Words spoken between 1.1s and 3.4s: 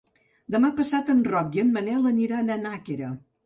en Roc i en Manel aniran a Nàquera.